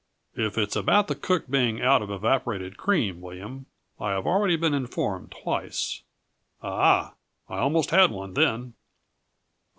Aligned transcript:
"If 0.35 0.57
it's 0.57 0.75
about 0.75 1.09
the 1.09 1.13
cook 1.13 1.47
being 1.47 1.79
out 1.79 2.01
of 2.01 2.09
evaporated 2.09 2.75
cream, 2.75 3.21
William, 3.21 3.67
I 3.99 4.13
have 4.13 4.25
already 4.25 4.55
been 4.55 4.73
informed 4.73 5.29
twice. 5.29 6.01
Ah 6.63 7.09
h! 7.11 7.13
I 7.47 7.59
almost 7.59 7.91
had 7.91 8.09
one 8.09 8.33
then!" 8.33 8.73